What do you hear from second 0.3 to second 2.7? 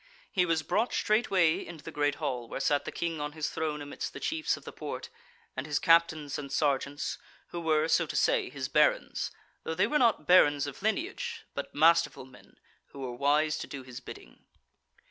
He was brought straightway into the great hall, where